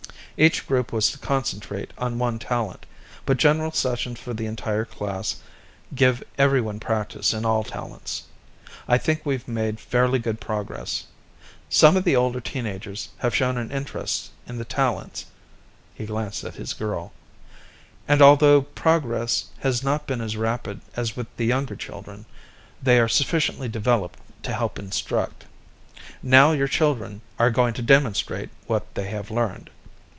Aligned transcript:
Each 0.37 0.65
group 0.65 0.91
was 0.91 1.11
to 1.11 1.19
concentrate 1.19 1.91
on 1.99 2.17
one 2.17 2.39
talent, 2.39 2.87
but 3.27 3.37
general 3.37 3.71
sessions 3.71 4.19
for 4.19 4.33
the 4.33 4.47
entire 4.47 4.85
class 4.85 5.35
give 5.93 6.23
everyone 6.35 6.79
practice 6.79 7.31
in 7.31 7.45
all 7.45 7.63
talents. 7.63 8.23
I 8.87 8.97
think 8.97 9.23
we've 9.23 9.47
made 9.47 9.79
fairly 9.79 10.17
good 10.17 10.41
progress. 10.41 11.05
Some 11.69 11.95
of 11.95 12.05
the 12.05 12.15
older 12.15 12.41
teen 12.41 12.65
agers 12.65 13.09
have 13.19 13.35
shown 13.35 13.55
an 13.57 13.71
interest 13.71 14.31
in 14.47 14.57
the 14.57 14.65
talents 14.65 15.27
(he 15.93 16.07
glanced 16.07 16.43
at 16.43 16.55
his 16.55 16.73
girl), 16.73 17.11
and 18.07 18.19
although 18.19 18.63
progress 18.63 19.45
has 19.59 19.83
not 19.83 20.07
been 20.07 20.21
as 20.21 20.37
rapid 20.37 20.81
as 20.95 21.15
with 21.15 21.27
the 21.37 21.45
younger 21.45 21.75
children, 21.75 22.25
they 22.81 22.99
are 22.99 23.07
sufficiently 23.09 23.67
developed 23.69 24.17
to 24.41 24.53
help 24.53 24.79
instruct. 24.79 25.45
Now 26.23 26.51
your 26.51 26.67
children 26.69 27.21
are 27.37 27.51
going 27.51 27.75
to 27.75 27.83
demonstrate 27.83 28.49
what 28.65 28.95
they 28.95 29.05
have 29.11 29.29
learned." 29.29 29.69